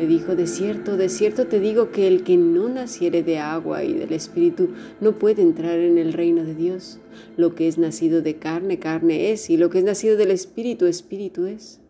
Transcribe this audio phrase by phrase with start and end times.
[0.00, 3.84] le dijo, de cierto, de cierto te digo que el que no naciere de agua
[3.84, 7.00] y del Espíritu no puede entrar en el reino de Dios.
[7.36, 10.86] Lo que es nacido de carne, carne es, y lo que es nacido del Espíritu,
[10.86, 11.80] Espíritu es.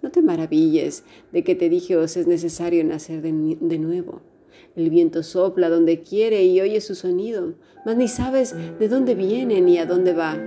[0.00, 1.02] No te maravilles
[1.32, 4.20] de que te dije os es necesario nacer de, de nuevo.
[4.76, 7.54] El viento sopla donde quiere y oye su sonido,
[7.84, 10.38] mas ni sabes de dónde viene ni a dónde va.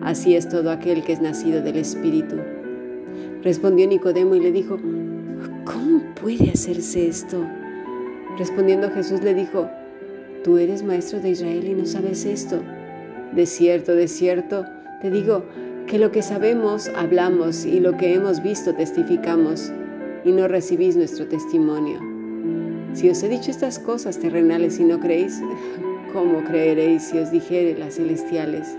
[0.00, 2.36] Así es todo aquel que es nacido del Espíritu.
[3.42, 4.78] Respondió Nicodemo y le dijo,
[5.64, 7.44] ¿cómo puede hacerse esto?
[8.38, 9.68] Respondiendo Jesús le dijo,
[10.44, 12.60] tú eres maestro de Israel y no sabes esto.
[13.32, 14.64] De cierto, de cierto,
[15.00, 15.44] te digo
[15.86, 19.72] que lo que sabemos hablamos y lo que hemos visto testificamos
[20.24, 22.00] y no recibís nuestro testimonio.
[22.92, 25.40] Si os he dicho estas cosas terrenales y no creéis,
[26.12, 28.76] ¿cómo creeréis si os dijere las celestiales?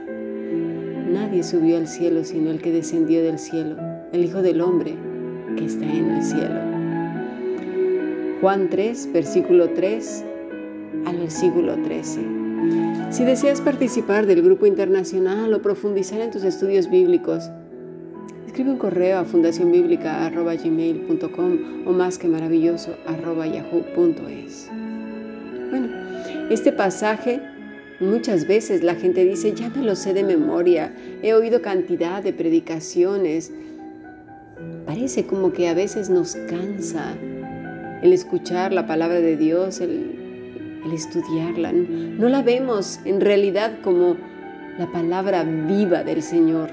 [1.10, 3.78] Nadie subió al cielo sino el que descendió del cielo,
[4.12, 5.07] el Hijo del Hombre
[5.58, 6.62] que está en el cielo.
[8.40, 10.24] Juan 3, versículo 3
[11.06, 12.22] al versículo 13.
[13.12, 17.52] Si deseas participar del grupo internacional o profundizar en tus estudios bíblicos,
[18.46, 24.72] escribe un correo a fundacionbiblica.gmail.com o más que maravilloso yahoo.es.
[25.70, 25.90] Bueno,
[26.50, 27.42] este pasaje
[28.00, 32.32] muchas veces la gente dice, ya me lo sé de memoria, he oído cantidad de
[32.34, 33.52] predicaciones.
[34.86, 37.16] Parece como que a veces nos cansa
[38.02, 40.16] el escuchar la palabra de Dios, el,
[40.94, 41.74] estudiarla.
[41.74, 44.16] No la vemos en realidad como
[44.80, 46.70] la palabra viva del Señor,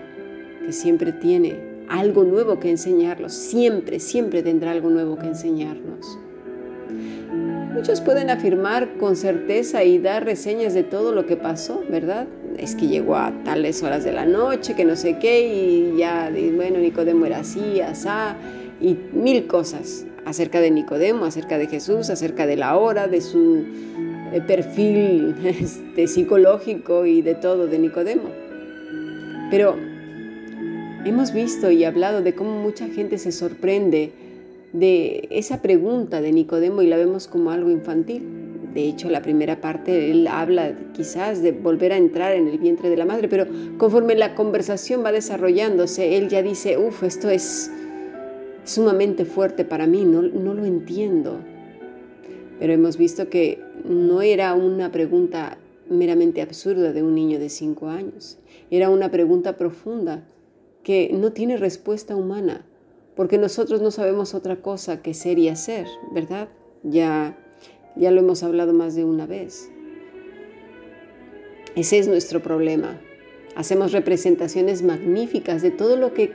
[0.64, 1.56] que siempre tiene
[1.88, 6.19] algo nuevo que enseñarnos, siempre, siempre tendrá algo nuevo que enseñarnos.
[7.75, 12.28] Muchos pueden afirmar con certeza y dar reseñas de todo lo que pasó, ¿verdad?
[12.59, 16.31] Es que llegó a tales horas de la noche, que no sé qué, y ya,
[16.54, 18.37] bueno, Nicodemo era así, asá,
[18.81, 23.65] y mil cosas acerca de Nicodemo, acerca de Jesús, acerca de la hora, de su
[24.32, 28.31] eh, perfil este, psicológico y de todo de Nicodemo.
[29.50, 29.76] Pero
[31.04, 34.12] hemos visto y hablado de cómo mucha gente se sorprende
[34.72, 38.44] de esa pregunta de Nicodemo y la vemos como algo infantil.
[38.74, 42.90] De hecho, la primera parte él habla quizás de volver a entrar en el vientre
[42.90, 43.46] de la madre, pero
[43.78, 47.70] conforme la conversación va desarrollándose, él ya dice, uff, esto es
[48.64, 51.38] sumamente fuerte para mí, no, no lo entiendo.
[52.58, 55.58] Pero hemos visto que no era una pregunta
[55.88, 58.38] meramente absurda de un niño de cinco años,
[58.72, 60.24] era una pregunta profunda
[60.82, 62.64] que no tiene respuesta humana,
[63.14, 66.48] porque nosotros no sabemos otra cosa que ser y hacer, ¿verdad?
[66.82, 67.38] Ya,
[67.97, 69.71] ya lo hemos hablado más de una vez.
[71.77, 73.00] Ese es nuestro problema.
[73.56, 76.33] Hacemos representaciones magníficas de todo lo que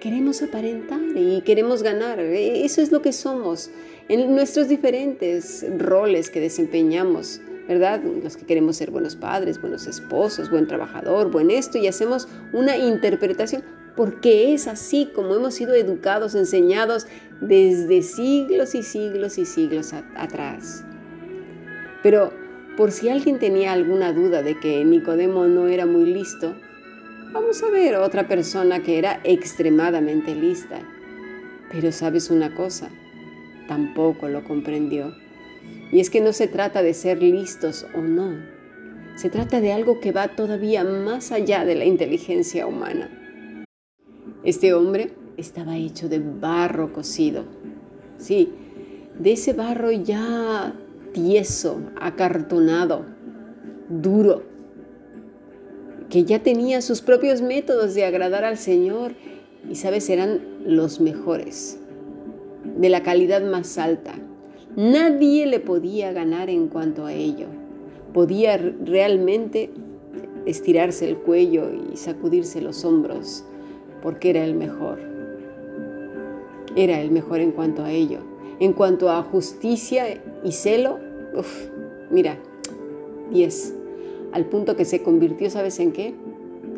[0.00, 2.20] queremos aparentar y queremos ganar.
[2.20, 3.70] E, eso es lo que somos
[4.08, 8.02] en nuestros diferentes roles que desempeñamos, ¿verdad?
[8.22, 12.76] Los que queremos ser buenos padres, buenos esposos, buen trabajador, buen esto, y hacemos una
[12.76, 13.62] interpretación
[13.96, 17.08] porque es así como hemos sido educados, enseñados
[17.40, 20.84] desde siglos y siglos y siglos atrás.
[22.02, 22.32] Pero
[22.76, 26.54] por si alguien tenía alguna duda de que Nicodemo no era muy listo,
[27.30, 30.80] Vamos a ver otra persona que era extremadamente lista.
[31.70, 32.88] Pero sabes una cosa,
[33.68, 35.14] tampoco lo comprendió.
[35.92, 38.32] Y es que no se trata de ser listos o no.
[39.16, 43.10] Se trata de algo que va todavía más allá de la inteligencia humana.
[44.42, 47.44] Este hombre estaba hecho de barro cocido.
[48.16, 48.54] Sí,
[49.18, 50.74] de ese barro ya
[51.12, 53.04] tieso, acartonado,
[53.88, 54.42] duro,
[56.08, 59.12] que ya tenía sus propios métodos de agradar al Señor
[59.68, 61.78] y, sabes, eran los mejores,
[62.64, 64.14] de la calidad más alta.
[64.76, 67.46] Nadie le podía ganar en cuanto a ello.
[68.12, 69.70] Podía realmente
[70.46, 73.44] estirarse el cuello y sacudirse los hombros,
[74.02, 75.00] porque era el mejor.
[76.76, 78.20] Era el mejor en cuanto a ello.
[78.60, 80.98] En cuanto a justicia y celo,
[82.10, 82.38] mira,
[83.30, 83.74] 10
[84.32, 86.14] al punto que se convirtió, ¿sabes en qué?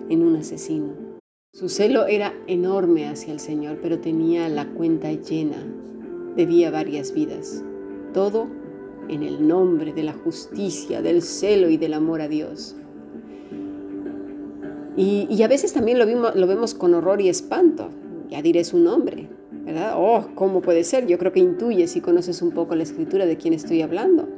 [0.09, 0.93] En un asesino.
[1.53, 5.57] Su celo era enorme hacia el Señor, pero tenía la cuenta llena.
[6.37, 7.65] Debía varias vidas.
[8.15, 8.47] Todo
[9.09, 12.77] en el nombre de la justicia, del celo y del amor a Dios.
[14.97, 17.89] Y, a veces también lo, lo vemos con horror y espanto.
[18.29, 19.29] Ya diré su nombre,
[19.73, 19.95] ¿verdad?
[19.97, 21.07] Oh, ¿cómo puede ser?
[21.07, 24.29] Yo creo que intuyes y conoces un poco la escritura de quién estoy hablando.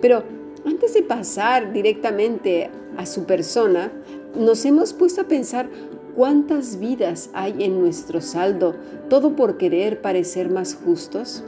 [0.00, 0.22] Pero
[0.64, 3.92] antes de pasar directamente a su persona,
[4.38, 5.68] nos hemos puesto a pensar
[6.14, 8.74] cuántas vidas hay en nuestro saldo,
[9.08, 11.44] todo por querer parecer más justos,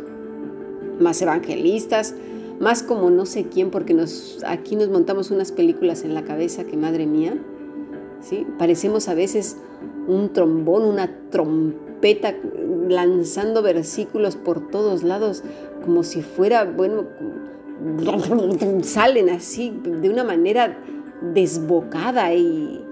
[0.98, 2.14] más evangelistas,
[2.58, 6.64] más como no sé quién, porque nos, aquí nos montamos unas películas en la cabeza
[6.64, 7.34] que madre mía,
[8.20, 8.46] ¿sí?
[8.58, 9.56] parecemos a veces
[10.06, 12.34] un trombón, una trompeta
[12.90, 15.42] lanzando versículos por todos lados,
[15.84, 17.06] como si fuera, bueno,
[18.82, 20.78] salen así de una manera
[21.34, 22.84] desbocada y,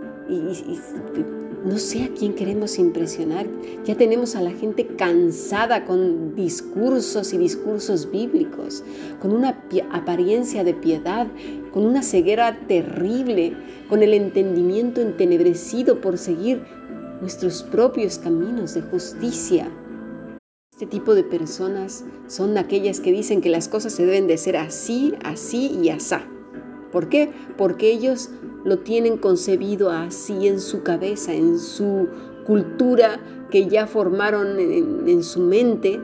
[1.65, 3.47] no sé a quién queremos impresionar.
[3.85, 8.85] Ya tenemos a la gente cansada con discursos y discursos bíblicos,
[9.21, 9.61] con una
[9.91, 11.27] apariencia de piedad,
[11.73, 13.57] con una ceguera terrible,
[13.89, 16.63] con el entendimiento entenebrecido por seguir
[17.21, 19.69] nuestros propios caminos de justicia.
[20.79, 24.57] Este tipo de personas son aquellas que dicen que las cosas se deben de ser
[24.57, 26.23] así, así y asá.
[26.93, 27.33] ¿Por qué?
[27.57, 28.31] Porque ellos
[28.63, 32.07] lo tienen concebido así en su cabeza, en su
[32.47, 33.19] cultura
[33.51, 36.01] que ya formaron en, en su mente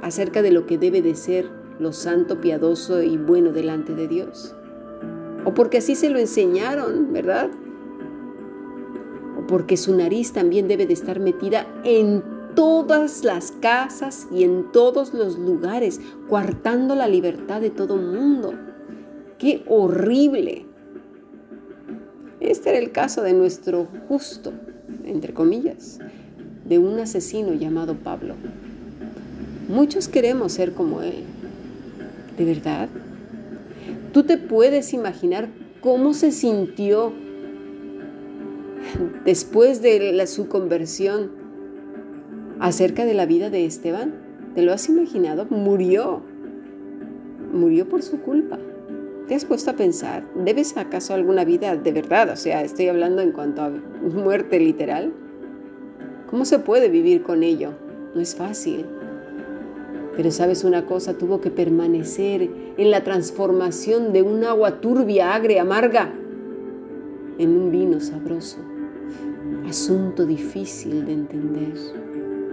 [0.00, 4.56] acerca de lo que debe de ser lo santo, piadoso y bueno delante de Dios.
[5.44, 7.50] O porque así se lo enseñaron, ¿verdad?
[9.38, 14.72] O porque su nariz también debe de estar metida en todas las casas y en
[14.72, 18.54] todos los lugares, coartando la libertad de todo mundo.
[19.38, 20.66] ¡Qué horrible!
[22.40, 24.52] Este era el caso de nuestro justo,
[25.04, 25.98] entre comillas,
[26.64, 28.34] de un asesino llamado Pablo.
[29.68, 31.24] Muchos queremos ser como él.
[32.36, 32.88] ¿De verdad?
[34.12, 35.48] ¿Tú te puedes imaginar
[35.80, 37.12] cómo se sintió
[39.24, 41.43] después de su conversión
[42.60, 44.14] acerca de la vida de Esteban?
[44.54, 45.46] ¿Te lo has imaginado?
[45.50, 46.22] Murió.
[47.52, 48.58] Murió por su culpa.
[49.28, 50.24] ¿Te has puesto a pensar?
[50.34, 52.30] ¿Debes acaso alguna vida de verdad?
[52.30, 55.12] O sea, estoy hablando en cuanto a muerte literal.
[56.28, 57.72] ¿Cómo se puede vivir con ello?
[58.14, 58.86] No es fácil.
[60.16, 65.62] Pero sabes una cosa, tuvo que permanecer en la transformación de un agua turbia, agria,
[65.62, 66.12] amarga,
[67.38, 68.58] en un vino sabroso.
[69.66, 72.03] Asunto difícil de entender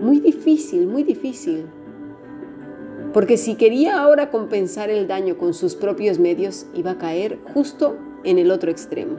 [0.01, 1.65] muy difícil, muy difícil.
[3.13, 7.97] Porque si quería ahora compensar el daño con sus propios medios, iba a caer justo
[8.23, 9.17] en el otro extremo.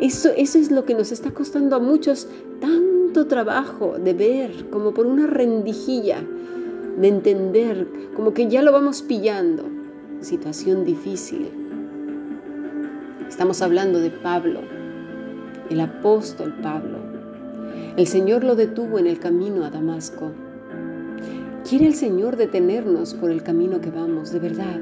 [0.00, 2.28] Eso, eso es lo que nos está costando a muchos
[2.60, 6.22] tanto trabajo de ver, como por una rendijilla,
[6.98, 9.64] de entender, como que ya lo vamos pillando.
[10.20, 11.48] Situación difícil.
[13.28, 14.60] Estamos hablando de Pablo,
[15.70, 17.13] el apóstol Pablo,
[17.96, 20.32] el Señor lo detuvo en el camino a Damasco.
[21.68, 24.80] ¿Quiere el Señor detenernos por el camino que vamos, de verdad?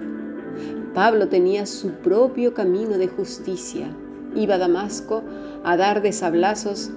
[0.95, 3.89] Pablo tenía su propio camino de justicia.
[4.35, 5.23] Iba a Damasco
[5.63, 6.91] a dar de sablazos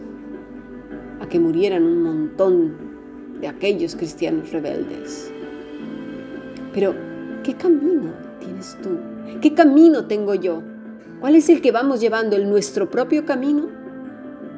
[1.20, 2.76] a que murieran un montón
[3.42, 5.32] de aquellos cristianos rebeldes.
[6.74, 6.96] Pero,
[7.44, 8.98] ¿qué camino tienes tú?
[9.42, 10.62] ¿Qué camino tengo yo?
[11.20, 12.38] ¿Cuál es el que vamos llevando?
[12.38, 13.75] ¿El nuestro propio camino?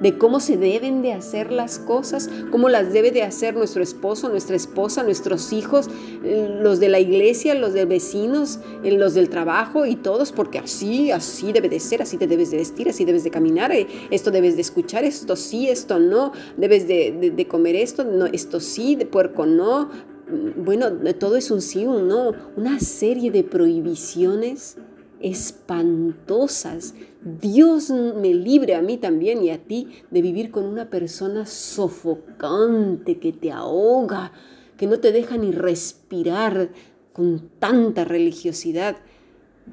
[0.01, 4.30] De cómo se deben de hacer las cosas, cómo las debe de hacer nuestro esposo,
[4.30, 5.89] nuestra esposa, nuestros hijos,
[6.24, 10.60] eh, los de la iglesia, los de vecinos, eh, los del trabajo y todos, porque
[10.60, 13.88] así, así debe de ser, así te debes de vestir, así debes de caminar, eh,
[14.12, 18.96] esto debes de escuchar, esto sí, esto no, debes de, comer esto, no, esto sí,
[18.96, 19.89] de puerco no.
[20.30, 24.77] Mm, bueno, todo es un sí, un no, una serie de prohibiciones
[25.22, 26.94] espantosas.
[27.42, 33.20] Dios me libre a mí también y a ti de vivir con una persona sofocante
[33.20, 34.32] que te ahoga,
[34.78, 36.70] que no te deja ni respirar
[37.14, 38.98] con tanta religiosidad.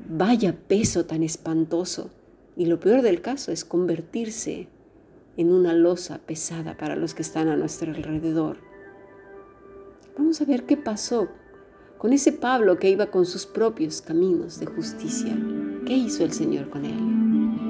[0.08, 2.10] Vaya peso tan espantoso.
[2.56, 4.68] Y lo peor del caso es convertirse
[5.36, 8.58] en una losa pesada para los que están a nuestro alrededor.
[10.16, 11.28] Vamos a ver qué pasó
[12.04, 15.34] con ese Pablo que iba con sus propios caminos de justicia.
[15.86, 17.63] ¿Qué hizo el Señor con él?